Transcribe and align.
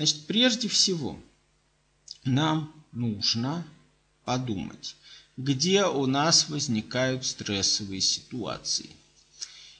Значит, 0.00 0.26
прежде 0.26 0.66
всего, 0.66 1.20
нам 2.24 2.72
нужно 2.90 3.66
подумать, 4.24 4.96
где 5.36 5.84
у 5.84 6.06
нас 6.06 6.48
возникают 6.48 7.26
стрессовые 7.26 8.00
ситуации. 8.00 8.88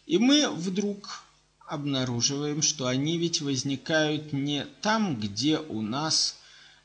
И 0.05 0.19
мы 0.19 0.51
вдруг 0.51 1.23
обнаруживаем, 1.67 2.61
что 2.61 2.87
они 2.87 3.17
ведь 3.17 3.41
возникают 3.41 4.35
не 4.35 4.67
там, 4.83 5.19
где 5.19 5.59
у 5.59 5.81
нас 5.81 6.37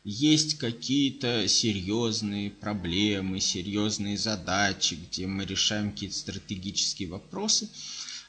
есть 0.05 0.57
какие-то 0.57 1.49
серьезные 1.49 2.51
проблемы, 2.51 3.41
серьезные 3.41 4.17
задачи, 4.17 4.93
где 4.93 5.27
мы 5.27 5.43
решаем 5.43 5.91
какие-то 5.91 6.15
стратегические 6.15 7.09
вопросы, 7.09 7.67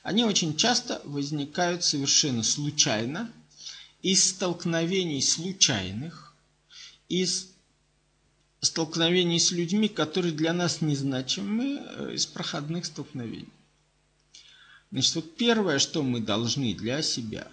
они 0.03 0.25
очень 0.25 0.57
часто 0.57 1.01
возникают 1.05 1.85
совершенно 1.85 2.43
случайно, 2.43 3.31
из 4.03 4.31
столкновений 4.31 5.23
случайных, 5.23 6.35
из 7.09 7.49
столкновений 8.61 9.39
с 9.39 9.53
людьми, 9.53 9.89
которые 9.89 10.33
для 10.33 10.53
нас 10.53 10.81
незначимы, 10.81 11.81
э, 11.81 12.15
из 12.15 12.27
проходных 12.27 12.87
столкновений. 12.87 13.49
Значит, 14.91 15.15
вот 15.17 15.37
первое, 15.37 15.79
что 15.79 16.03
мы 16.03 16.21
должны 16.21 16.75
для 16.75 17.03
себя 17.03 17.49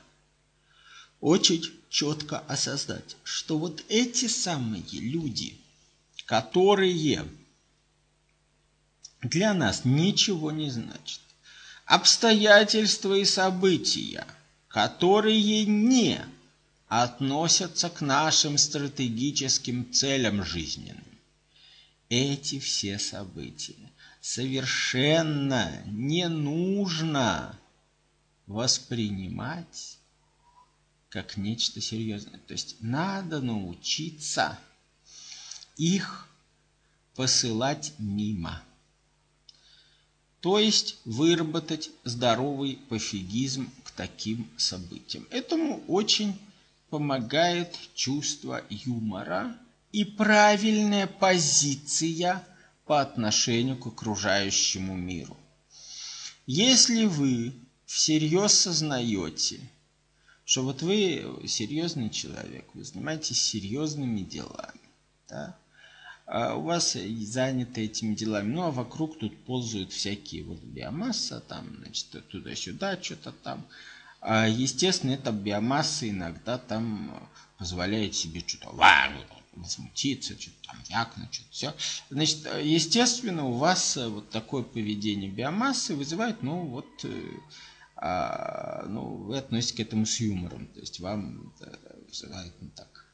очень 1.20 1.64
четко 1.90 2.40
осознать, 2.40 3.16
что 3.24 3.58
вот 3.58 3.84
эти 3.88 4.28
самые 4.28 4.84
люди, 4.92 5.58
которые 6.26 7.26
для 9.22 9.54
нас 9.54 9.86
ничего 9.86 10.52
не 10.52 10.70
значат, 10.70 11.22
обстоятельства 11.86 13.14
и 13.16 13.26
события, 13.26 14.28
которые 14.74 15.66
не 15.66 16.20
относятся 16.88 17.92
к 17.92 18.02
нашим 18.02 18.58
стратегическим 18.58 19.94
целям 19.94 20.44
жизненным. 20.44 21.06
Эти 22.10 22.58
все 22.58 22.98
события 22.98 23.92
совершенно 24.20 25.84
не 25.86 26.28
нужно 26.28 27.60
воспринимать 28.48 30.00
как 31.10 31.38
нечто 31.38 31.80
серьезное. 31.80 32.40
То 32.40 32.54
есть 32.54 32.78
надо 32.80 33.42
научиться 33.42 34.58
их 35.78 36.28
посылать 37.14 37.94
мимо. 38.00 38.64
То 40.40 40.58
есть 40.58 40.98
выработать 41.06 41.92
здоровый 42.04 42.80
пофигизм 42.90 43.70
таким 43.96 44.50
событиям. 44.58 45.28
Этому 45.30 45.84
очень 45.88 46.40
помогает 46.90 47.78
чувство 47.96 48.62
юмора 48.70 49.56
и 49.92 50.04
правильная 50.04 51.08
позиция 51.08 52.46
по 52.86 53.02
отношению 53.02 53.78
к 53.78 53.88
окружающему 53.88 54.96
миру. 54.96 55.38
Если 56.46 57.06
вы 57.06 57.54
всерьез 57.86 58.54
сознаете, 58.54 59.60
что 60.46 60.64
вот 60.64 60.82
вы 60.82 61.40
серьезный 61.48 62.10
человек, 62.10 62.66
вы 62.74 62.84
занимаетесь 62.84 63.42
серьезными 63.42 64.22
делами, 64.22 64.82
да, 65.30 65.56
а 66.26 66.56
у 66.56 66.64
вас 66.64 66.94
заняты 66.94 67.86
этими 67.86 68.16
делами, 68.16 68.52
ну 68.54 68.64
а 68.64 68.72
вокруг 68.72 69.20
тут 69.20 69.38
ползают 69.46 69.92
всякие 69.92 70.44
вот 70.44 70.60
биомасса, 70.60 71.42
там, 71.42 71.76
значит, 71.80 72.28
туда-сюда, 72.30 73.02
что-то 73.02 73.32
там, 73.32 73.66
естественно, 74.26 75.12
эта 75.12 75.32
биомасса 75.32 76.10
иногда 76.10 76.58
там 76.58 77.30
позволяет 77.58 78.16
себе 78.16 78.42
что-то 78.46 78.72
возмутиться, 79.56 80.40
что-то 80.40 80.68
там 80.68 80.78
вякнуть, 80.90 81.34
что-то 81.34 81.52
все. 81.52 81.74
Значит, 82.10 82.48
естественно, 82.62 83.46
у 83.46 83.54
вас 83.54 83.98
вот 83.98 84.30
такое 84.30 84.64
поведение 84.64 85.30
биомассы 85.30 85.96
вызывает, 85.96 86.42
ну, 86.42 86.66
вот, 86.66 86.88
э, 87.04 87.24
а, 87.96 88.86
ну, 88.88 89.16
вы 89.16 89.38
относитесь 89.38 89.78
к 89.78 89.80
этому 89.80 90.06
с 90.06 90.20
юмором. 90.20 90.68
То 90.68 90.80
есть 90.80 91.00
вам 91.00 91.54
это 91.56 91.80
вызывает 92.08 92.54
ну, 92.60 92.70
так 92.76 93.06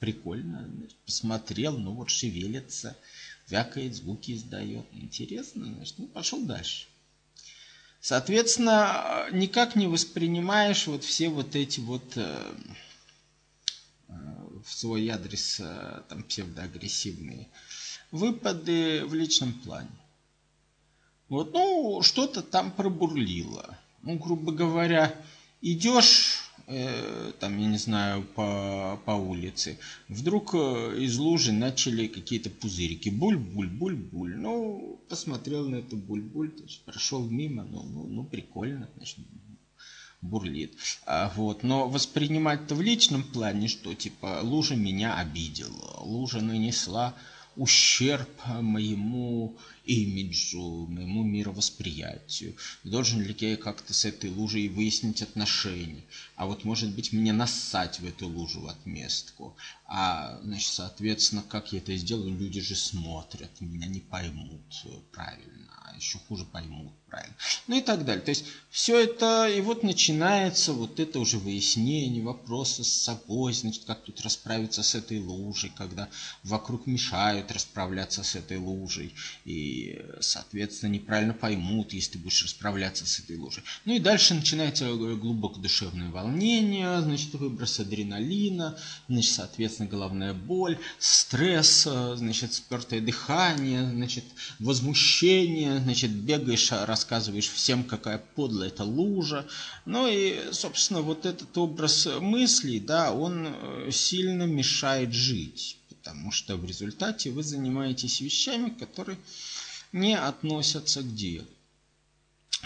прикольно. 0.00 0.68
Посмотрел, 1.04 1.78
ну, 1.78 1.92
вот 1.92 2.10
шевелится, 2.10 2.96
вякает, 3.48 3.94
звуки 3.94 4.32
издает. 4.32 4.86
Интересно, 4.92 5.66
значит, 5.66 5.98
ну, 5.98 6.08
пошел 6.08 6.44
дальше. 6.44 6.88
Соответственно, 8.04 9.26
никак 9.32 9.76
не 9.76 9.86
воспринимаешь 9.86 10.86
вот 10.86 11.04
все 11.04 11.30
вот 11.30 11.56
эти 11.56 11.80
вот 11.80 12.04
э, 12.16 12.54
э, 14.08 14.12
в 14.62 14.70
свой 14.70 15.08
адрес 15.08 15.58
э, 15.58 16.02
там 16.10 16.22
псевдоагрессивные 16.24 17.48
выпады 18.10 19.06
в 19.06 19.14
личном 19.14 19.54
плане. 19.54 19.88
Вот, 21.30 21.54
ну, 21.54 22.02
что-то 22.02 22.42
там 22.42 22.72
пробурлило. 22.72 23.78
Ну, 24.02 24.18
грубо 24.18 24.52
говоря, 24.52 25.18
идешь 25.62 26.33
Э, 26.33 26.33
там, 26.66 27.58
я 27.58 27.66
не 27.68 27.78
знаю, 27.78 28.22
по, 28.22 28.98
по 29.04 29.12
улице, 29.12 29.78
вдруг 30.08 30.54
э, 30.54 30.96
из 30.98 31.18
лужи 31.18 31.52
начали 31.52 32.06
какие-то 32.06 32.48
пузырики. 32.50 33.10
Буль-буль-буль-буль. 33.10 34.36
Ну, 34.36 35.00
посмотрел 35.08 35.68
на 35.68 35.76
эту 35.76 35.96
буль-буль, 35.96 36.52
прошел 36.86 37.28
мимо, 37.28 37.64
ну, 37.64 37.82
ну, 37.82 38.06
ну 38.06 38.24
прикольно, 38.24 38.88
значит, 38.96 39.18
бурлит. 40.24 40.74
А, 41.06 41.32
вот. 41.36 41.62
Но 41.62 41.88
воспринимать 41.88 42.62
это 42.62 42.74
в 42.74 42.82
личном 42.82 43.22
плане, 43.22 43.68
что 43.68 43.94
типа 43.94 44.40
лужа 44.42 44.74
меня 44.74 45.18
обидела, 45.18 46.00
лужа 46.00 46.40
нанесла 46.40 47.14
ущерб 47.56 48.28
моему 48.46 49.56
имиджу, 49.84 50.86
моему 50.86 51.22
мировосприятию. 51.22 52.56
Должен 52.84 53.22
ли 53.22 53.36
я 53.38 53.56
как-то 53.56 53.92
с 53.92 54.04
этой 54.04 54.30
лужей 54.30 54.68
выяснить 54.68 55.22
отношения? 55.22 56.04
А 56.36 56.46
вот 56.46 56.64
может 56.64 56.94
быть 56.94 57.12
мне 57.12 57.32
нассать 57.32 58.00
в 58.00 58.06
эту 58.06 58.28
лужу 58.28 58.60
в 58.60 58.68
отместку. 58.68 59.56
А, 59.86 60.40
значит, 60.42 60.72
соответственно, 60.72 61.42
как 61.42 61.72
я 61.72 61.78
это 61.78 61.94
сделаю, 61.96 62.36
люди 62.36 62.60
же 62.60 62.74
смотрят, 62.74 63.60
меня 63.60 63.86
не 63.86 64.00
поймут 64.00 64.84
правильно, 65.12 65.72
а 65.84 65.96
еще 65.96 66.18
хуже 66.18 66.44
поймут 66.44 66.92
правильно. 67.14 67.34
Ну 67.68 67.78
и 67.78 67.80
так 67.80 68.04
далее. 68.04 68.24
То 68.24 68.30
есть 68.30 68.44
все 68.70 68.98
это, 69.04 69.48
и 69.48 69.60
вот 69.60 69.84
начинается 69.84 70.72
вот 70.72 70.98
это 70.98 71.20
уже 71.20 71.38
выяснение, 71.38 72.24
вопросы 72.24 72.82
с 72.82 72.92
собой, 72.92 73.52
значит, 73.52 73.84
как 73.86 74.02
тут 74.02 74.20
расправиться 74.22 74.82
с 74.82 74.96
этой 74.96 75.20
лужей, 75.20 75.72
когда 75.76 76.08
вокруг 76.42 76.88
мешают 76.88 77.52
расправляться 77.52 78.24
с 78.24 78.34
этой 78.34 78.56
лужей, 78.56 79.14
и, 79.44 80.04
соответственно, 80.20 80.90
неправильно 80.90 81.34
поймут, 81.34 81.92
если 81.92 82.14
ты 82.14 82.18
будешь 82.18 82.42
расправляться 82.42 83.06
с 83.06 83.20
этой 83.20 83.36
лужей. 83.36 83.62
Ну 83.84 83.94
и 83.94 84.00
дальше 84.00 84.34
начинается 84.34 84.92
глубоко 84.92 85.60
душевное 85.60 86.10
волнение, 86.10 87.00
значит, 87.00 87.32
выброс 87.34 87.78
адреналина, 87.78 88.76
значит, 89.08 89.34
соответственно, 89.34 89.88
головная 89.88 90.34
боль, 90.34 90.80
стресс, 90.98 91.84
значит, 92.16 92.54
спертое 92.54 93.00
дыхание, 93.00 93.88
значит, 93.88 94.24
возмущение, 94.58 95.78
значит, 95.78 96.10
бегаешь, 96.10 96.72
рассказываешь 96.72 97.03
рассказываешь 97.04 97.50
всем, 97.50 97.84
какая 97.84 98.18
подлая 98.18 98.68
эта 98.68 98.82
лужа. 98.82 99.46
Ну 99.84 100.08
и, 100.08 100.52
собственно, 100.52 101.02
вот 101.02 101.26
этот 101.26 101.56
образ 101.58 102.08
мыслей, 102.20 102.80
да, 102.80 103.12
он 103.12 103.48
э, 103.48 103.90
сильно 103.92 104.44
мешает 104.44 105.12
жить, 105.12 105.76
потому 105.90 106.32
что 106.32 106.56
в 106.56 106.64
результате 106.64 107.30
вы 107.30 107.42
занимаетесь 107.42 108.22
вещами, 108.22 108.70
которые 108.70 109.18
не 109.92 110.16
относятся 110.16 111.02
к 111.02 111.14
делу. 111.14 111.46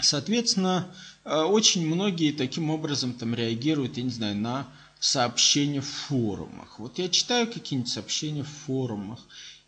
Соответственно, 0.01 0.87
э, 1.25 1.35
очень 1.35 1.85
многие 1.85 2.31
таким 2.31 2.69
образом 2.69 3.11
там 3.13 3.35
реагируют, 3.35 3.97
я 3.97 4.03
не 4.03 4.09
знаю, 4.09 4.37
на 4.37 4.67
сообщения 5.01 5.81
в 5.81 5.87
форумах. 5.87 6.79
Вот 6.79 6.97
я 6.97 7.09
читаю 7.09 7.45
какие-нибудь 7.51 7.91
сообщения 7.91 8.43
в 8.43 8.65
форумах, 8.65 9.19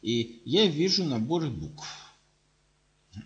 и 0.02 0.42
я 0.46 0.66
вижу 0.66 1.04
наборы 1.04 1.50
букв. 1.50 2.01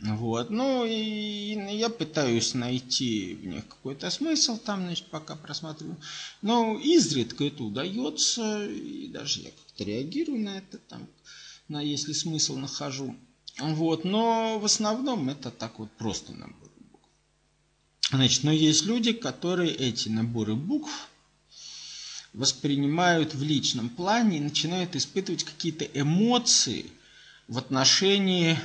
Вот. 0.02 0.50
Ну 0.50 0.86
и 0.86 1.56
я 1.78 1.90
пытаюсь 1.90 2.54
найти 2.56 3.36
в 3.36 3.46
них 3.46 3.68
какой-то 3.68 4.10
смысл 4.10 4.58
там, 4.58 4.82
значит, 4.82 5.08
пока 5.08 5.36
просматриваю. 5.36 5.98
Но 6.42 6.80
изредка 6.80 7.46
это 7.46 7.64
удается, 7.64 8.66
и 8.66 9.08
даже 9.08 9.42
я 9.42 9.52
как-то 9.52 9.84
реагирую 9.84 10.42
на 10.42 10.58
это, 10.58 10.80
там, 10.80 11.08
на 11.68 11.82
если 11.82 12.14
смысл 12.14 12.58
нахожу. 12.58 13.16
Вот. 13.60 14.06
Но 14.06 14.58
в 14.60 14.66
основном 14.66 15.30
это 15.30 15.52
так 15.52 15.78
вот 15.78 15.92
просто 15.92 16.34
набор 16.34 16.72
букв. 16.92 17.08
Значит, 18.10 18.44
но 18.44 18.52
есть 18.52 18.86
люди, 18.86 19.14
которые 19.14 19.72
эти 19.72 20.10
наборы 20.10 20.56
букв 20.56 21.10
воспринимают 22.34 23.36
в 23.36 23.44
личном 23.44 23.90
плане 23.90 24.38
и 24.38 24.42
начинают 24.42 24.96
испытывать 24.96 25.44
какие-то 25.44 25.86
эмоции 25.86 26.88
в 27.48 27.58
отношении 27.60 28.58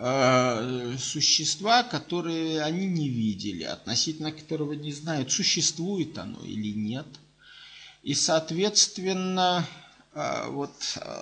существа, 0.00 1.82
которые 1.82 2.62
они 2.62 2.86
не 2.86 3.08
видели, 3.10 3.64
относительно 3.64 4.32
которого 4.32 4.72
не 4.72 4.92
знают, 4.92 5.30
существует 5.30 6.16
оно 6.16 6.42
или 6.44 6.72
нет. 6.72 7.06
И, 8.02 8.14
соответственно, 8.14 9.66
вот, 10.14 10.72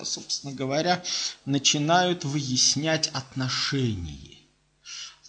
собственно 0.04 0.54
говоря, 0.54 1.02
начинают 1.44 2.25
выяснять 2.25 3.08
отношения 3.08 4.38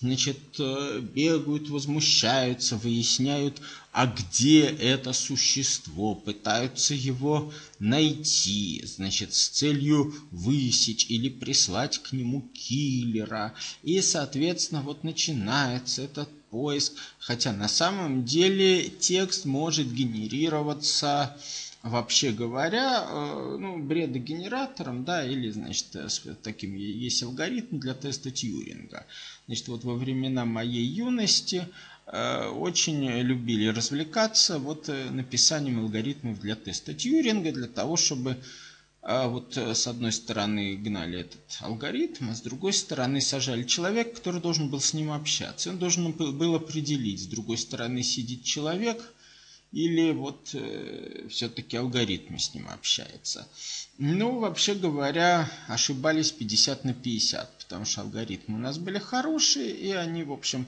значит, 0.02 0.40
э, 0.60 1.02
бегают, 1.02 1.70
возмущаются, 1.70 2.78
выясняют, 2.78 3.62
а 3.92 4.06
где 4.06 4.62
это 4.62 5.14
существо, 5.14 6.16
пытаются 6.16 6.94
его 6.94 7.52
найти, 7.80 8.84
значит, 8.86 9.34
с 9.34 9.50
целью 9.50 10.14
высечь 10.32 11.08
или 11.10 11.30
прислать 11.30 11.98
к 11.98 12.14
нему 12.14 12.48
киллера. 12.54 13.54
И, 13.84 14.02
соответственно, 14.02 14.82
вот 14.82 15.04
начинается 15.04 16.04
этот 16.04 16.30
поиск, 16.50 16.94
хотя 17.20 17.52
на 17.52 17.68
самом 17.68 18.26
деле 18.26 18.90
текст 18.90 19.46
может 19.46 19.92
генерироваться 19.92 21.38
вообще 21.84 22.32
говоря, 22.32 23.06
э, 23.08 23.58
ну, 23.60 23.80
бредогенератором, 23.80 25.06
да, 25.06 25.26
или, 25.26 25.50
значит, 25.50 25.96
э, 25.96 26.10
с 26.10 26.22
таким 26.44 26.76
есть 26.76 27.24
алгоритм 27.24 27.80
для 27.80 27.94
теста 27.94 28.32
Тьюринга. 28.32 29.06
Значит, 29.48 29.68
вот 29.70 29.84
во 29.84 29.96
времена 29.96 30.46
моей 30.46 30.86
юности 30.86 31.68
э, 32.06 32.48
очень 32.48 33.10
любили 33.22 33.68
развлекаться 33.68 34.60
вот 34.60 34.90
написанием 35.12 35.80
алгоритмов 35.80 36.40
для 36.42 36.56
теста 36.56 36.94
Тьюринга, 36.94 37.52
для 37.52 37.68
того, 37.68 37.96
чтобы 37.96 38.38
вот 39.02 39.56
с 39.56 39.88
одной 39.88 40.12
стороны 40.12 40.76
гнали 40.76 41.22
этот 41.22 41.40
алгоритм, 41.62 42.32
а 42.32 42.36
с 42.36 42.42
другой 42.42 42.74
стороны 42.74 43.22
сажали 43.22 43.64
человека, 43.64 44.16
который 44.16 44.42
должен 44.42 44.70
был 44.70 44.82
с 44.82 44.94
ним 44.94 45.14
общаться. 45.14 45.70
Он 45.70 45.78
должен 45.78 46.12
был 46.12 46.56
определить, 46.56 47.24
с 47.24 47.26
другой 47.28 47.58
стороны 47.58 48.04
сидит 48.04 48.44
человек– 48.44 49.02
или 49.72 50.12
вот 50.12 50.50
э, 50.54 51.28
все-таки 51.30 51.78
алгоритм 51.78 52.38
с 52.38 52.54
ним 52.54 52.68
общается. 52.70 53.48
Ну, 53.98 54.40
вообще 54.40 54.74
говоря, 54.74 55.50
ошибались 55.68 56.32
50 56.32 56.86
на 56.86 56.94
50, 56.94 57.58
потому 57.60 57.86
что 57.86 58.02
алгоритмы 58.02 58.56
у 58.56 58.62
нас 58.62 58.80
были 58.80 58.98
хорошие, 58.98 59.72
и 59.72 59.92
они, 59.92 60.24
в 60.24 60.32
общем, 60.32 60.66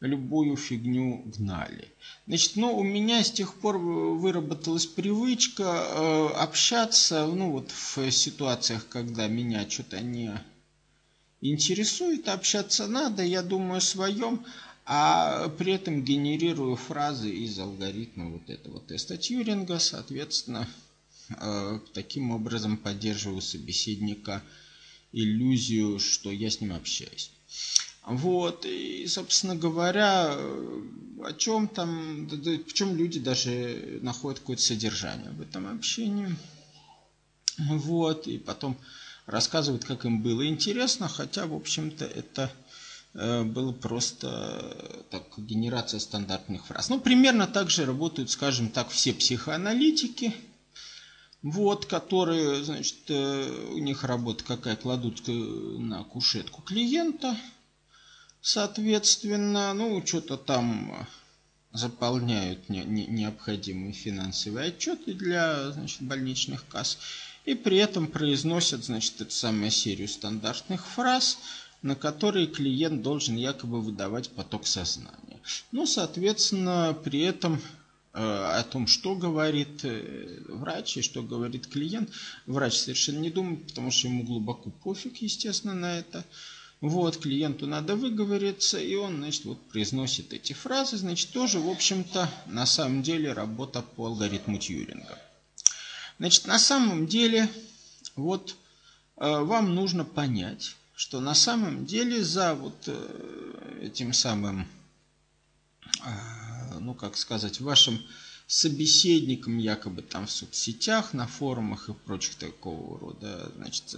любую 0.00 0.56
фигню 0.56 1.24
гнали. 1.36 1.88
Значит, 2.28 2.52
ну, 2.54 2.76
у 2.76 2.84
меня 2.84 3.24
с 3.24 3.30
тех 3.32 3.54
пор 3.54 3.78
выработалась 3.78 4.86
привычка 4.86 5.64
э, 5.64 6.28
общаться, 6.36 7.26
ну, 7.26 7.50
вот 7.50 7.72
в 7.72 8.10
ситуациях, 8.12 8.86
когда 8.88 9.26
меня 9.26 9.68
что-то 9.68 10.00
не 10.00 10.32
интересует, 11.40 12.28
общаться 12.28 12.86
надо, 12.86 13.22
я 13.24 13.42
думаю 13.42 13.78
о 13.78 13.80
своем, 13.80 14.44
а 14.90 15.50
при 15.50 15.74
этом 15.74 16.02
генерирую 16.02 16.74
фразы 16.76 17.28
из 17.30 17.58
алгоритма 17.58 18.30
вот 18.30 18.48
этого 18.48 18.80
теста 18.80 19.18
Тьюринга, 19.18 19.78
соответственно, 19.80 20.66
э, 21.28 21.78
таким 21.92 22.30
образом 22.30 22.78
поддерживаю 22.78 23.42
собеседника 23.42 24.42
иллюзию, 25.12 25.98
что 25.98 26.30
я 26.30 26.48
с 26.48 26.62
ним 26.62 26.72
общаюсь. 26.72 27.30
Вот, 28.06 28.64
и, 28.64 29.06
собственно 29.06 29.54
говоря, 29.54 30.32
о 30.32 31.32
чем 31.36 31.68
там, 31.68 32.26
в 32.26 32.72
чем 32.72 32.96
люди 32.96 33.20
даже 33.20 33.98
находят 34.00 34.40
какое-то 34.40 34.62
содержание 34.62 35.32
в 35.32 35.42
этом 35.42 35.66
общении. 35.66 36.34
Вот, 37.58 38.26
и 38.26 38.38
потом 38.38 38.78
рассказывают, 39.26 39.84
как 39.84 40.06
им 40.06 40.22
было 40.22 40.46
интересно, 40.46 41.08
хотя, 41.08 41.46
в 41.46 41.54
общем-то, 41.54 42.06
это 42.06 42.50
Э, 43.14 43.42
было 43.42 43.72
просто 43.72 44.28
э, 44.60 45.02
так, 45.10 45.24
генерация 45.38 46.00
стандартных 46.00 46.66
фраз. 46.66 46.88
Ну, 46.88 47.00
примерно 47.00 47.46
так 47.46 47.70
же 47.70 47.86
работают, 47.86 48.30
скажем 48.30 48.68
так, 48.68 48.90
все 48.90 49.12
психоаналитики, 49.12 50.34
вот, 51.42 51.86
которые, 51.86 52.62
значит, 52.64 52.98
э, 53.08 53.68
у 53.70 53.78
них 53.78 54.04
работа 54.04 54.44
какая, 54.44 54.76
кладут 54.76 55.22
на 55.26 56.04
кушетку 56.04 56.62
клиента, 56.62 57.36
соответственно, 58.40 59.72
ну, 59.72 60.04
что-то 60.06 60.36
там 60.36 61.06
заполняют 61.72 62.68
не, 62.68 62.84
не, 62.84 63.06
необходимые 63.06 63.92
финансовые 63.92 64.68
отчеты 64.68 65.14
для, 65.14 65.70
значит, 65.70 66.02
больничных 66.02 66.66
касс, 66.68 66.98
и 67.44 67.54
при 67.54 67.78
этом 67.78 68.06
произносят, 68.06 68.84
значит, 68.84 69.20
эту 69.20 69.30
самую 69.30 69.70
серию 69.70 70.08
стандартных 70.08 70.86
фраз, 70.86 71.38
на 71.82 71.94
которые 71.94 72.46
клиент 72.46 73.02
должен 73.02 73.36
якобы 73.36 73.80
выдавать 73.80 74.30
поток 74.30 74.66
сознания. 74.66 75.40
Ну, 75.72 75.86
соответственно, 75.86 76.96
при 77.04 77.20
этом 77.20 77.60
э, 78.12 78.18
о 78.18 78.62
том, 78.64 78.86
что 78.86 79.14
говорит 79.14 79.84
э, 79.84 80.40
врач 80.48 80.96
и 80.96 81.02
что 81.02 81.22
говорит 81.22 81.66
клиент, 81.66 82.10
врач 82.46 82.76
совершенно 82.76 83.18
не 83.18 83.30
думает, 83.30 83.66
потому 83.66 83.90
что 83.90 84.08
ему 84.08 84.24
глубоко 84.24 84.70
пофиг, 84.70 85.18
естественно, 85.22 85.74
на 85.74 85.98
это. 85.98 86.24
Вот, 86.80 87.16
клиенту 87.16 87.66
надо 87.66 87.96
выговориться, 87.96 88.78
и 88.78 88.94
он, 88.94 89.16
значит, 89.16 89.44
вот 89.44 89.60
произносит 89.68 90.32
эти 90.32 90.52
фразы, 90.52 90.96
значит, 90.96 91.30
тоже, 91.30 91.58
в 91.58 91.68
общем-то, 91.68 92.30
на 92.46 92.66
самом 92.66 93.02
деле 93.02 93.32
работа 93.32 93.82
по 93.82 94.06
алгоритму 94.06 94.58
Тьюринга. 94.58 95.18
Значит, 96.18 96.46
на 96.46 96.58
самом 96.58 97.08
деле, 97.08 97.48
вот, 98.14 98.54
э, 99.16 99.40
вам 99.40 99.74
нужно 99.74 100.04
понять, 100.04 100.76
что 100.98 101.20
на 101.20 101.34
самом 101.36 101.86
деле 101.86 102.24
за 102.24 102.54
вот 102.56 102.88
э, 102.88 103.80
этим 103.82 104.12
самым, 104.12 104.66
э, 106.04 106.78
ну 106.80 106.92
как 106.92 107.16
сказать, 107.16 107.60
вашим 107.60 108.02
собеседником 108.48 109.58
якобы 109.58 110.02
там 110.02 110.26
в 110.26 110.30
соцсетях, 110.32 111.14
на 111.14 111.28
форумах 111.28 111.88
и 111.88 111.92
прочих 111.92 112.34
такого 112.34 112.98
рода 112.98 113.52
значит, 113.54 113.94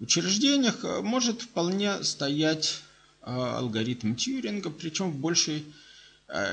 учреждениях 0.00 0.82
может 1.02 1.42
вполне 1.42 2.02
стоять 2.02 2.80
э, 3.20 3.26
алгоритм 3.30 4.14
Тьюринга, 4.14 4.70
причем 4.70 5.12
большей, 5.12 5.66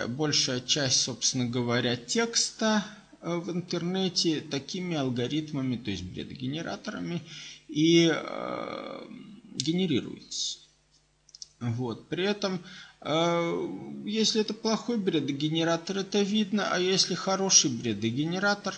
большая 0.10 0.60
часть, 0.60 1.00
собственно 1.00 1.46
говоря, 1.46 1.96
текста 1.96 2.86
в 3.22 3.50
интернете 3.50 4.42
такими 4.42 4.98
алгоритмами, 4.98 5.78
то 5.78 5.90
есть 5.90 6.04
бредогенераторами 6.04 7.22
и 7.70 8.14
генерируется. 9.56 10.60
Вот. 11.60 12.08
При 12.10 12.26
этом, 12.26 12.62
э, 13.02 13.68
если 14.06 14.42
это 14.42 14.54
плохой 14.54 14.98
бредогенератор, 14.98 16.00
это 16.00 16.22
видно, 16.22 16.68
а 16.72 16.80
если 16.80 17.16
хороший 17.16 17.72
бредогенератор, 17.72 18.76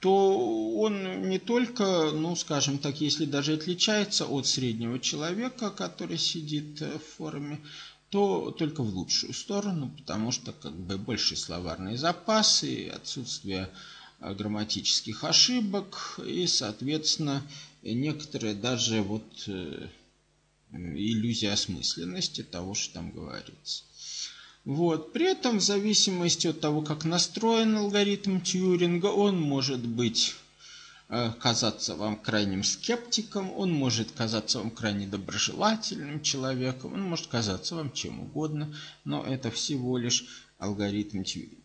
то 0.00 0.74
он 0.80 1.28
не 1.28 1.38
только, 1.38 2.10
ну, 2.12 2.34
скажем 2.34 2.78
так, 2.78 3.00
если 3.00 3.24
даже 3.24 3.52
отличается 3.52 4.26
от 4.26 4.46
среднего 4.46 4.98
человека, 4.98 5.70
который 5.70 6.18
сидит 6.18 6.80
в 6.80 6.98
форуме, 7.16 7.60
то 8.10 8.50
только 8.50 8.82
в 8.82 8.94
лучшую 8.94 9.32
сторону, 9.32 9.90
потому 9.96 10.32
что 10.32 10.52
как 10.52 10.72
бы 10.74 10.98
больше 10.98 11.36
словарный 11.36 11.96
запас 11.96 12.64
и 12.64 12.88
отсутствие 12.88 13.70
э, 14.20 14.34
грамматических 14.34 15.24
ошибок, 15.24 16.20
и, 16.26 16.46
соответственно, 16.46 17.42
некоторые 17.82 18.54
даже 18.54 19.02
вот 19.02 19.44
э, 19.46 19.86
иллюзия 20.72 21.52
осмысленности 21.52 22.42
того, 22.42 22.74
что 22.74 22.94
там 22.94 23.10
говорится. 23.10 23.84
Вот. 24.64 25.12
При 25.12 25.26
этом, 25.26 25.58
в 25.58 25.62
зависимости 25.62 26.46
от 26.46 26.60
того, 26.60 26.82
как 26.82 27.04
настроен 27.04 27.76
алгоритм 27.76 28.40
Тьюринга, 28.40 29.06
он 29.06 29.40
может 29.40 29.80
быть 29.80 30.34
э, 31.08 31.32
казаться 31.40 31.96
вам 31.96 32.16
крайним 32.16 32.62
скептиком, 32.62 33.52
он 33.56 33.72
может 33.72 34.12
казаться 34.12 34.58
вам 34.58 34.70
крайне 34.70 35.06
доброжелательным 35.06 36.22
человеком, 36.22 36.94
он 36.94 37.02
может 37.02 37.26
казаться 37.26 37.74
вам 37.74 37.92
чем 37.92 38.20
угодно, 38.20 38.74
но 39.04 39.24
это 39.24 39.50
всего 39.50 39.98
лишь 39.98 40.24
алгоритм 40.58 41.24
Тьюринга. 41.24 41.56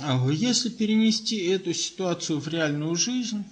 А 0.00 0.28
если 0.28 0.68
перенести 0.68 1.46
эту 1.46 1.72
ситуацию 1.72 2.40
в 2.40 2.48
реальную 2.48 2.94
жизнь, 2.96 3.44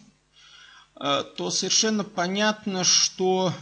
э, 1.00 1.25
то 1.37 1.50
совершенно 1.50 2.05
понятно, 2.05 2.85
что 2.85 3.55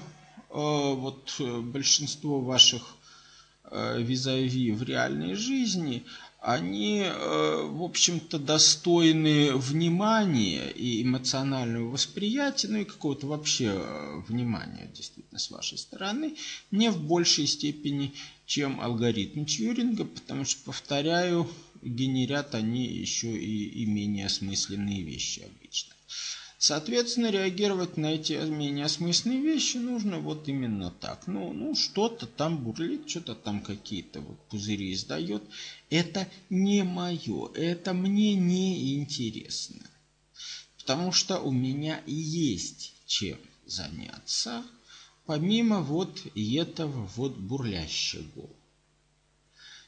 вот 0.50 1.35
э, 1.38 1.61
большинство 1.61 2.40
ваших 2.40 2.97
э, 3.64 4.02
визави 4.02 4.73
в 4.73 4.83
реальной 4.83 5.35
жизни, 5.35 6.04
они, 6.42 7.04
в 7.04 7.83
общем-то, 7.83 8.38
достойны 8.38 9.54
внимания 9.57 10.71
и 10.71 11.02
эмоционального 11.02 11.90
восприятия, 11.90 12.69
ну 12.69 12.78
и 12.78 12.87
какого-то 12.87 13.26
вообще 13.26 13.78
внимания, 14.26 14.90
действительно, 14.97 15.38
с 15.38 15.50
вашей 15.50 15.76
стороны, 15.76 16.37
не 16.71 16.90
в 16.90 16.99
большей 16.99 17.47
степени, 17.47 18.14
чем 18.47 18.80
алгоритм 18.80 19.45
Тьюринга, 19.45 20.07
потому 20.07 20.47
что, 20.47 20.64
повторяю, 20.64 21.47
генерят 21.83 22.54
они 22.54 22.87
еще 22.87 23.30
и, 23.37 23.83
и 23.83 23.87
менее 23.87 24.26
осмысленные 24.26 25.02
вещи 25.02 25.40
обычно. 25.40 25.95
Соответственно, 26.62 27.31
реагировать 27.31 27.97
на 27.97 28.12
эти 28.12 28.35
менее 28.35 28.85
осмысленные 28.85 29.40
вещи 29.40 29.79
нужно 29.79 30.19
вот 30.19 30.47
именно 30.47 30.90
так. 30.90 31.26
Ну, 31.26 31.55
ну 31.55 31.75
что-то 31.75 32.26
там 32.26 32.59
бурлит, 32.59 33.09
что-то 33.09 33.35
там 33.35 33.62
какие-то 33.62 34.21
вот 34.21 34.38
пузыри 34.50 34.93
издает. 34.93 35.43
Это 35.88 36.29
не 36.50 36.85
мое, 36.85 37.50
это 37.55 37.95
мне 37.95 38.35
не 38.35 38.95
интересно. 38.95 39.81
Потому 40.76 41.12
что 41.12 41.38
у 41.40 41.50
меня 41.50 42.02
есть 42.05 42.93
чем 43.07 43.38
заняться, 43.64 44.62
помимо 45.25 45.81
вот 45.81 46.26
этого 46.35 47.09
вот 47.17 47.38
бурлящего. 47.38 48.50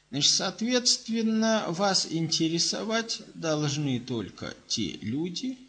Значит, 0.09 0.31
соответственно, 0.31 1.65
вас 1.67 2.07
интересовать 2.09 3.21
должны 3.35 3.99
только 3.99 4.55
те 4.67 4.97
люди, 5.01 5.59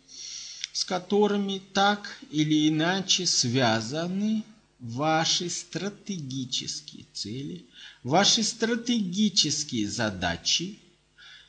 с 0.75 0.85
которыми 0.85 1.63
так 1.73 2.19
или 2.33 2.69
иначе 2.69 3.27
связаны 3.27 4.43
ваши 4.81 5.49
стратегические 5.49 7.07
цели, 7.13 7.65
ваши 8.03 8.43
стратегические 8.43 9.89
задачи 9.89 10.81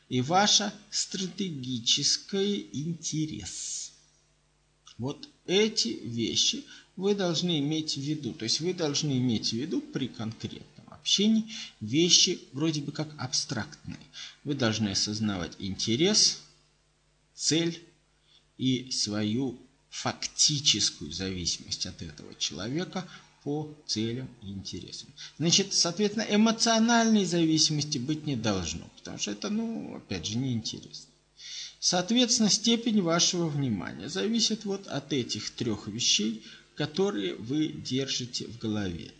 и 0.09 0.21
ваша 0.21 0.71
стратегический 0.91 2.69
интерес. 2.71 3.93
Вот 4.99 5.27
эти 5.47 5.87
вещи 6.03 6.63
вы 6.95 7.15
должны 7.15 7.57
иметь 7.57 7.97
в 7.97 8.01
виду. 8.01 8.31
То 8.31 8.43
есть 8.43 8.61
вы 8.61 8.75
должны 8.75 9.17
иметь 9.17 9.49
в 9.49 9.53
виду 9.53 9.81
при 9.81 10.07
конкретном 10.07 10.85
общении 10.91 11.51
вещи 11.81 12.41
вроде 12.53 12.81
бы 12.81 12.91
как 12.91 13.09
абстрактные. 13.17 13.97
Вы 14.43 14.53
должны 14.53 14.89
осознавать 14.89 15.53
интерес, 15.57 16.41
цель, 17.33 17.81
и 18.57 18.91
свою 18.91 19.59
фактическую 19.89 21.11
зависимость 21.11 21.85
от 21.85 22.01
этого 22.01 22.35
человека 22.35 23.07
по 23.43 23.73
целям 23.85 24.27
и 24.41 24.47
интересам. 24.47 25.07
Значит, 25.37 25.73
соответственно, 25.73 26.25
эмоциональной 26.29 27.25
зависимости 27.25 27.97
быть 27.97 28.25
не 28.25 28.35
должно, 28.35 28.89
потому 28.97 29.17
что 29.17 29.31
это, 29.31 29.49
ну, 29.49 29.95
опять 29.95 30.25
же, 30.25 30.37
неинтересно. 30.37 31.07
Соответственно, 31.79 32.49
степень 32.49 33.01
вашего 33.01 33.47
внимания 33.47 34.09
зависит 34.09 34.65
вот 34.65 34.87
от 34.87 35.13
этих 35.13 35.51
трех 35.51 35.87
вещей, 35.87 36.43
которые 36.75 37.35
вы 37.35 37.67
держите 37.67 38.47
в 38.47 38.57
голове. 38.57 39.11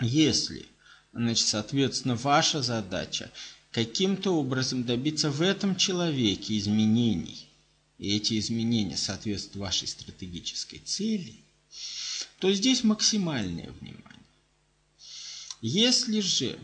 Если, 0.00 0.66
значит, 1.12 1.46
соответственно, 1.46 2.14
ваша 2.14 2.62
задача 2.62 3.30
каким-то 3.70 4.36
образом 4.36 4.84
добиться 4.84 5.30
в 5.30 5.40
этом 5.40 5.76
человеке 5.76 6.58
изменений– 6.58 7.48
и 8.02 8.16
эти 8.16 8.36
изменения 8.40 8.96
соответствуют 8.96 9.56
вашей 9.58 9.86
стратегической 9.86 10.80
цели, 10.80 11.36
то 12.40 12.52
здесь 12.52 12.82
максимальное 12.82 13.70
внимание. 13.80 14.26
Если 15.60 16.18
же 16.18 16.58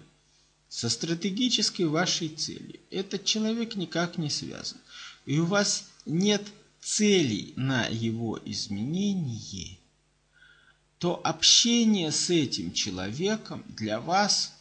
со 0.68 0.88
стратегической 0.88 1.86
вашей 1.86 2.28
целью 2.28 2.80
этот 2.90 3.24
человек 3.24 3.76
никак 3.76 4.18
не 4.18 4.30
связан, 4.30 4.78
и 5.26 5.38
у 5.38 5.46
вас 5.46 5.84
нет 6.06 6.42
целей 6.80 7.52
на 7.54 7.86
его 7.86 8.40
изменение, 8.44 9.78
то 10.98 11.20
общение 11.22 12.10
с 12.10 12.30
этим 12.30 12.72
человеком 12.72 13.64
для 13.68 14.00
вас 14.00 14.54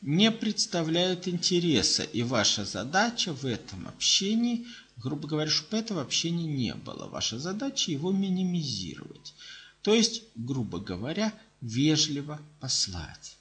не 0.00 0.30
представляет 0.30 1.28
интереса, 1.28 2.04
и 2.04 2.22
ваша 2.22 2.64
задача 2.64 3.34
в 3.34 3.44
этом 3.44 3.86
общении– 3.86 4.66
Грубо 4.96 5.28
говоря, 5.28 5.50
чтобы 5.50 5.76
этого 5.76 6.02
общения 6.02 6.46
не 6.46 6.74
было. 6.74 7.08
Ваша 7.08 7.38
задача 7.38 7.90
его 7.90 8.12
минимизировать. 8.12 9.34
То 9.82 9.94
есть, 9.94 10.22
грубо 10.36 10.78
говоря, 10.78 11.32
вежливо 11.60 12.40
послать. 12.60 13.36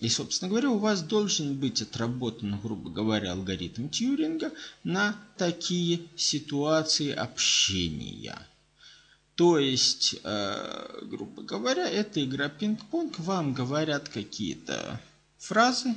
И, 0.00 0.08
собственно 0.08 0.48
говоря, 0.48 0.70
у 0.70 0.78
вас 0.78 1.02
должен 1.02 1.54
быть 1.54 1.80
отработан, 1.80 2.58
грубо 2.60 2.90
говоря, 2.90 3.32
алгоритм 3.32 3.88
Тьюринга 3.88 4.50
на 4.82 5.16
такие 5.36 6.00
ситуации 6.16 7.12
общения. 7.12 8.36
То 9.36 9.58
есть, 9.58 10.16
э, 10.24 10.98
грубо 11.02 11.42
говоря, 11.42 11.88
это 11.88 12.22
игра 12.24 12.48
пинг-понг. 12.48 13.20
Вам 13.20 13.54
говорят 13.54 14.08
какие-то 14.08 15.00
фразы. 15.38 15.94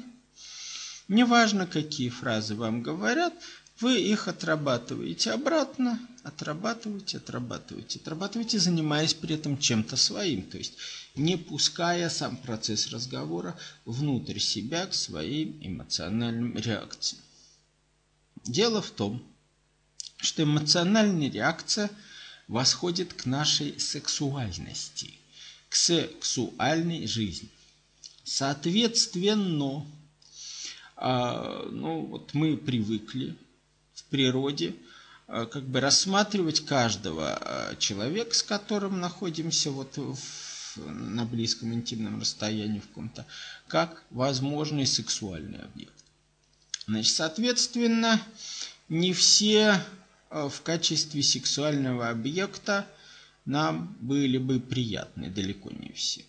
Неважно, 1.07 1.65
какие 1.65 2.09
фразы 2.09 2.55
вам 2.55 2.81
говорят, 2.81 3.33
вы 3.79 3.99
их 3.99 4.27
отрабатываете 4.27 5.31
обратно, 5.31 5.99
отрабатываете, 6.23 7.17
отрабатываете, 7.17 7.99
отрабатываете, 7.99 8.59
занимаясь 8.59 9.13
при 9.13 9.35
этом 9.35 9.57
чем-то 9.57 9.97
своим, 9.97 10.43
то 10.43 10.57
есть 10.57 10.73
не 11.15 11.37
пуская 11.37 12.09
сам 12.09 12.37
процесс 12.37 12.87
разговора 12.87 13.57
внутрь 13.85 14.39
себя 14.39 14.85
к 14.87 14.93
своим 14.93 15.57
эмоциональным 15.61 16.55
реакциям. 16.57 17.21
Дело 18.45 18.81
в 18.81 18.91
том, 18.91 19.21
что 20.17 20.43
эмоциональная 20.43 21.29
реакция 21.29 21.89
восходит 22.47 23.13
к 23.13 23.25
нашей 23.25 23.79
сексуальности, 23.79 25.13
к 25.67 25.75
сексуальной 25.75 27.07
жизни. 27.07 27.49
Соответственно, 28.23 29.85
а, 30.95 31.67
ну 31.69 32.05
вот 32.05 32.33
мы 32.33 32.55
привыкли 32.55 33.35
природе, 34.09 34.75
э, 35.27 35.45
как 35.45 35.63
бы 35.63 35.79
рассматривать 35.79 36.65
каждого 36.65 37.37
э, 37.39 37.75
человека, 37.77 38.33
с 38.33 38.43
которым 38.43 38.99
находимся 38.99 39.71
вот 39.71 39.97
в, 39.97 40.17
на 40.77 41.25
близком 41.25 41.73
интимном 41.73 42.19
расстоянии 42.19 42.79
в 42.79 42.87
ком-то, 42.89 43.25
как 43.67 44.03
возможный 44.11 44.85
сексуальный 44.85 45.59
объект. 45.59 45.93
Значит, 46.87 47.15
соответственно, 47.15 48.21
не 48.89 49.13
все 49.13 49.81
э, 50.29 50.49
в 50.49 50.61
качестве 50.61 51.23
сексуального 51.23 52.09
объекта 52.09 52.87
нам 53.45 53.95
были 54.01 54.37
бы 54.37 54.59
приятны, 54.59 55.29
далеко 55.29 55.71
не 55.71 55.91
все. 55.91 56.25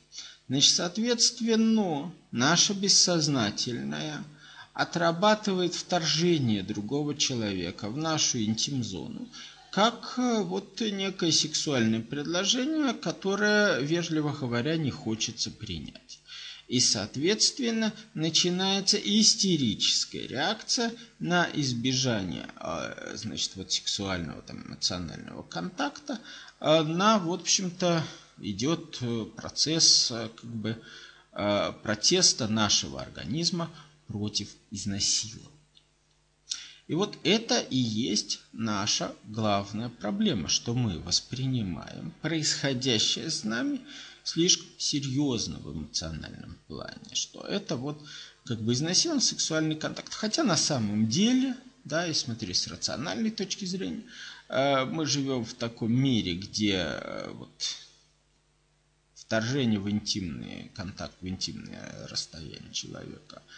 Значит, 0.48 0.74
соответственно, 0.74 2.12
наше 2.30 2.72
бессознательное– 2.72 4.22
отрабатывает 4.76 5.74
вторжение 5.74 6.62
другого 6.62 7.14
человека 7.14 7.88
в 7.88 7.96
нашу 7.96 8.42
интим-зону, 8.44 9.26
как 9.72 10.14
э, 10.18 10.42
вот 10.42 10.78
некое 10.80 11.32
сексуальное 11.32 12.02
предложение, 12.02 12.92
которое, 12.92 13.80
вежливо 13.80 14.36
говоря, 14.38 14.76
не 14.76 14.90
хочется 14.90 15.50
принять. 15.50 16.20
И, 16.68 16.80
соответственно, 16.80 17.94
начинается 18.12 18.98
истерическая 18.98 20.26
реакция 20.26 20.92
на 21.20 21.48
избежание 21.54 22.46
э, 22.60 23.14
значит, 23.16 23.52
вот 23.54 23.72
сексуального, 23.72 24.42
там, 24.42 24.62
эмоционального 24.66 25.42
контакта. 25.42 26.20
Э, 26.60 26.82
на, 26.82 27.18
в 27.18 27.32
общем-то, 27.32 28.04
идет 28.42 28.98
процесс 29.36 30.12
как 30.12 30.44
бы, 30.44 30.76
протеста 31.82 32.48
нашего 32.48 33.00
организма 33.00 33.70
против 34.06 34.48
изнасилования. 34.70 35.56
И 36.88 36.94
вот 36.94 37.18
это 37.24 37.58
и 37.58 37.76
есть 37.76 38.40
наша 38.52 39.12
главная 39.24 39.88
проблема, 39.88 40.48
что 40.48 40.72
мы 40.74 41.00
воспринимаем 41.00 42.12
происходящее 42.22 43.30
с 43.30 43.42
нами 43.42 43.80
слишком 44.22 44.68
серьезно 44.78 45.58
в 45.58 45.72
эмоциональном 45.72 46.56
плане, 46.68 47.14
что 47.14 47.40
это 47.42 47.76
вот 47.76 48.00
как 48.44 48.60
бы 48.60 48.72
изнасилован 48.72 49.20
сексуальный 49.20 49.74
контакт. 49.74 50.14
Хотя 50.14 50.44
на 50.44 50.56
самом 50.56 51.08
деле, 51.08 51.56
да, 51.84 52.06
и 52.06 52.14
смотри, 52.14 52.54
с 52.54 52.68
рациональной 52.68 53.32
точки 53.32 53.64
зрения, 53.64 54.04
э, 54.48 54.84
мы 54.84 55.06
живем 55.06 55.44
в 55.44 55.54
таком 55.54 55.92
мире, 55.92 56.34
где 56.34 56.84
э, 56.86 57.32
вот 57.32 57.50
вторжение 59.14 59.80
в 59.80 59.90
интимный 59.90 60.70
контакт, 60.76 61.14
в 61.20 61.26
интимное 61.26 62.06
расстояние 62.06 62.72
человека– 62.72 63.42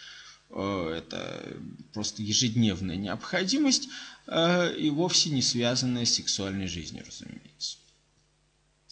это 0.51 1.57
просто 1.93 2.23
ежедневная 2.23 2.95
необходимость 2.95 3.89
э, 4.27 4.75
и 4.75 4.89
вовсе 4.89 5.29
не 5.29 5.41
связанная 5.41 6.05
с 6.05 6.13
сексуальной 6.13 6.67
жизнью, 6.67 7.03
разумеется. 7.05 7.77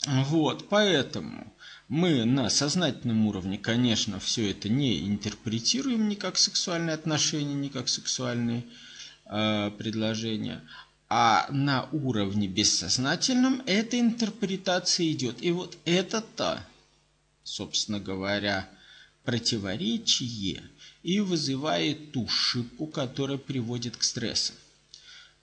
Вот, 0.05 0.69
поэтому 0.69 1.53
мы 1.87 2.23
на 2.25 2.49
сознательном 2.49 3.25
уровне, 3.27 3.57
конечно, 3.57 4.19
все 4.19 4.51
это 4.51 4.69
не 4.69 5.07
интерпретируем 5.07 6.07
ни 6.07 6.15
как 6.15 6.37
сексуальные 6.37 6.93
отношения, 6.93 7.55
ни 7.55 7.69
как 7.69 7.89
сексуальные 7.89 8.63
э, 9.25 9.71
предложения, 9.77 10.61
а 11.09 11.47
на 11.49 11.89
уровне 11.91 12.47
бессознательном 12.47 13.63
эта 13.65 13.99
интерпретация 13.99 15.09
идет. 15.11 15.41
И 15.41 15.51
вот 15.51 15.77
это-то, 15.85 16.61
собственно 17.43 17.99
говоря, 17.99 18.69
противоречие– 19.27 20.63
и 21.07 21.21
вызывает 21.21 22.11
ту 22.11 22.27
шипку, 22.27 22.85
которая 22.85 23.37
приводит 23.37 23.95
к 23.95 24.03
стрессу. 24.03 24.51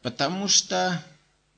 Потому 0.02 0.46
что 0.46 1.02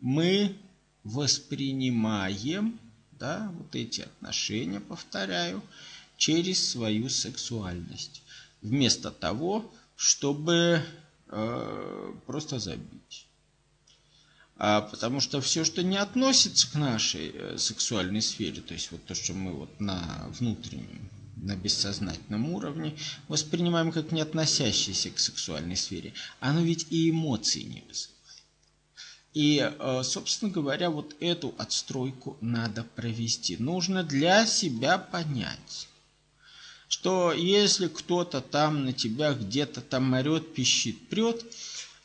мы 0.00 0.54
воспринимаем 1.02 2.78
да, 3.18 3.50
вот 3.58 3.74
эти 3.74 4.02
отношения, 4.02 4.78
повторяю, 4.78 5.60
через 6.16 6.70
свою 6.70 7.08
сексуальность. 7.08 8.22
Вместо 8.62 9.10
того, 9.10 9.68
чтобы 9.96 10.84
э, 11.28 12.12
просто 12.26 12.60
забить. 12.60 13.26
А, 14.56 14.82
потому 14.82 15.20
что 15.20 15.40
все, 15.40 15.64
что 15.64 15.82
не 15.82 15.96
относится 15.96 16.70
к 16.70 16.76
нашей 16.76 17.32
э, 17.34 17.58
сексуальной 17.58 18.22
сфере, 18.22 18.62
то 18.62 18.72
есть 18.72 18.92
вот 18.92 19.04
то, 19.04 19.16
что 19.16 19.32
мы 19.34 19.52
вот 19.52 19.80
на 19.80 20.28
внутреннем, 20.38 21.10
на 21.36 21.54
бессознательном 21.54 22.50
уровне 22.50 22.96
воспринимаем 23.28 23.92
как 23.92 24.10
не 24.12 24.20
относящееся 24.20 25.10
к 25.10 25.18
сексуальной 25.18 25.76
сфере, 25.76 26.12
оно 26.40 26.62
ведь 26.62 26.86
и 26.90 27.10
эмоции 27.10 27.62
не 27.62 27.82
вызывает. 27.86 28.16
И, 29.34 29.58
э, 29.60 30.02
собственно 30.02 30.50
говоря, 30.50 30.88
вот 30.88 31.14
эту 31.20 31.54
отстройку 31.58 32.38
надо 32.40 32.84
провести. 32.84 33.58
Нужно 33.58 34.02
для 34.02 34.46
себя 34.46 34.96
понять, 34.96 35.88
что 36.88 37.34
если 37.34 37.88
кто-то 37.88 38.40
там 38.40 38.86
на 38.86 38.94
тебя 38.94 39.34
где-то 39.34 39.82
там 39.82 40.14
орет, 40.14 40.54
пищит, 40.54 41.08
прет, 41.08 41.44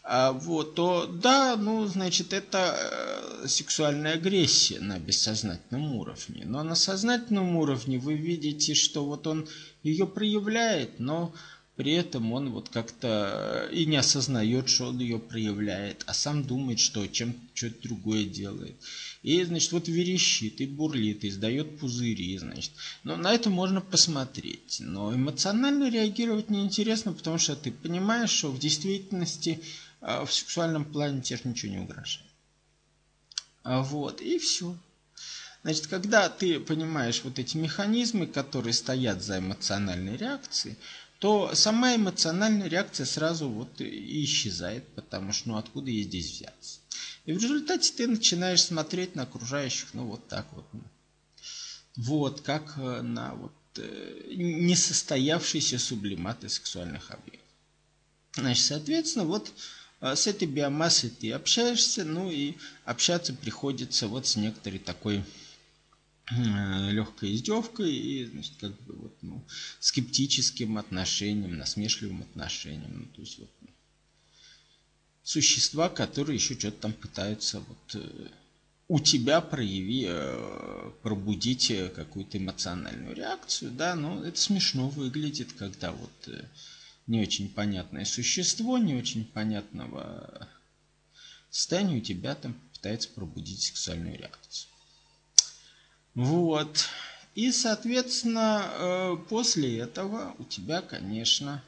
вот, 0.04 0.76
то 0.76 1.06
да, 1.06 1.56
ну, 1.58 1.86
значит, 1.86 2.34
это 2.34 2.76
э, 3.44 3.48
сексуальная 3.48 4.14
агрессия 4.14 4.80
на 4.80 4.98
бессознательном 4.98 5.96
уровне. 5.96 6.44
Но 6.46 6.64
на 6.64 6.76
сознательном 6.76 7.56
уровне 7.56 8.00
вы 8.00 8.16
видите, 8.16 8.74
что 8.74 9.06
вот 9.06 9.28
он 9.28 9.48
ее 9.84 10.08
проявляет, 10.08 11.00
но 11.00 11.34
при 11.76 11.94
этом 11.94 12.32
он 12.34 12.52
вот 12.52 12.70
как-то 12.70 13.70
и 13.72 13.86
не 13.86 13.96
осознает, 13.96 14.70
что 14.70 14.88
он 14.88 15.00
ее 15.00 15.20
проявляет, 15.20 16.04
а 16.06 16.14
сам 16.14 16.44
думает, 16.44 16.80
что 16.80 17.08
чем 17.08 17.34
что-то 17.54 17.82
другое 17.84 18.26
делает. 18.26 18.76
И, 19.24 19.44
значит, 19.44 19.72
вот 19.72 19.88
верещит, 19.88 20.62
и 20.62 20.66
бурлит, 20.66 21.24
и 21.24 21.30
издает 21.30 21.80
пузыри, 21.80 22.38
значит. 22.38 22.72
Но 23.04 23.16
на 23.16 23.34
это 23.34 23.50
можно 23.50 23.82
посмотреть. 23.82 24.78
Но 24.80 25.14
эмоционально 25.14 25.90
реагировать 25.90 26.50
неинтересно, 26.50 27.14
потому 27.14 27.38
что 27.38 27.56
ты 27.56 27.72
понимаешь, 27.72 28.32
что 28.32 28.52
в 28.52 28.60
действительности 28.60 29.60
а, 29.62 29.91
в 30.02 30.28
сексуальном 30.28 30.86
плане 30.86 31.22
тебе 31.22 31.40
ничего 31.44 31.72
не 31.72 31.80
угрожает. 31.80 32.26
А 33.64 33.82
вот, 33.82 34.22
и 34.22 34.40
все. 34.40 34.76
Значит, 35.64 35.88
когда 35.88 36.28
ты 36.30 36.60
понимаешь 36.60 37.22
вот 37.24 37.38
эти 37.38 37.56
механизмы, 37.58 38.26
которые 38.26 38.74
стоят 38.74 39.22
за 39.22 39.38
эмоциональной 39.38 40.18
реакцией, 40.18 40.76
то 41.20 41.54
сама 41.54 41.96
эмоциональная 41.96 42.68
реакция 42.68 43.06
сразу 43.06 43.48
вот 43.48 43.80
и 43.80 44.24
исчезает, 44.24 44.88
потому 44.96 45.34
что 45.34 45.50
ну 45.50 45.58
откуда 45.58 45.92
ей 45.92 46.04
здесь 46.04 46.32
взяться. 46.32 46.80
И 47.26 47.34
в 47.34 47.38
результате 47.38 47.94
ты 47.94 48.08
начинаешь 48.08 48.64
смотреть 48.64 49.14
на 49.14 49.24
окружающих, 49.24 49.94
ну 49.94 50.06
вот 50.06 50.28
так 50.28 50.48
вот. 50.54 50.66
Ну. 50.74 50.82
Вот, 51.98 52.42
как 52.42 52.74
э, 52.78 53.02
на 53.02 53.36
вот 53.36 53.54
э, 53.78 54.34
несостоявшиеся 54.34 55.78
сублиматы 55.78 56.50
сексуальных 56.50 57.12
объектов. 57.12 57.48
Значит, 58.34 58.66
соответственно, 58.66 59.26
вот 59.26 59.52
с 60.02 60.28
этой 60.28 60.48
биомассой 60.48 61.10
ты 61.10 61.32
общаешься, 61.32 62.04
ну 62.04 62.32
и 62.32 62.56
общаться 62.86 63.34
приходится 63.34 64.08
вот 64.08 64.28
с 64.28 64.36
некоторой 64.36 64.80
такой 64.80 65.24
Э, 66.34 66.92
легкой 66.92 67.36
издевкой 67.36 67.94
и 67.94 68.26
значит, 68.26 68.54
как 68.60 68.72
бы 68.84 68.94
вот, 68.94 69.18
ну, 69.22 69.44
скептическим 69.80 70.78
отношением, 70.78 71.58
насмешливым 71.58 72.22
отношением. 72.22 73.00
Ну, 73.00 73.06
то 73.14 73.22
есть 73.22 73.40
вот, 73.40 73.50
существа, 75.24 75.90
которые 75.90 76.36
еще 76.36 76.58
что-то 76.58 76.78
там 76.78 76.94
пытаются 76.94 77.60
вот, 77.60 77.96
э, 77.96 78.28
у 78.88 79.00
тебя 79.00 79.42
прояви, 79.42 80.06
э, 80.08 80.92
пробудить 81.02 81.74
какую-то 81.96 82.38
эмоциональную 82.38 83.14
реакцию, 83.14 83.72
да, 83.72 83.96
но 83.96 84.24
это 84.24 84.40
смешно 84.40 84.88
выглядит, 84.90 85.52
когда 85.54 85.92
вот 85.92 86.30
не 87.12 87.22
очень 87.22 87.50
понятное 87.50 88.06
существо, 88.06 88.78
не 88.78 88.96
очень 88.96 89.26
понятного 89.26 90.48
состояния 91.50 91.98
у 91.98 92.00
тебя 92.02 92.36
там 92.36 92.54
пытается 92.74 93.10
пробудить 93.10 93.64
сексуальную 93.64 94.18
реакцию. 94.18 94.72
Вот. 96.16 96.86
И, 97.36 97.52
соответственно, 97.52 98.64
э, 98.66 99.18
после 99.28 99.80
этого 99.80 100.36
у 100.38 100.46
тебя, 100.46 100.82
конечно, 100.82 101.62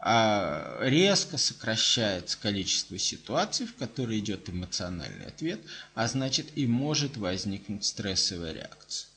а, 0.00 0.78
резко 0.80 1.38
сокращается 1.38 2.36
количество 2.36 2.98
ситуаций, 2.98 3.66
в 3.66 3.76
которые 3.76 4.18
идет 4.18 4.50
эмоциональный 4.50 5.26
ответ, 5.26 5.60
а 5.94 6.08
значит 6.08 6.46
и 6.56 6.66
может 6.66 7.16
возникнуть 7.16 7.84
стрессовая 7.84 8.52
реакция. 8.52 9.09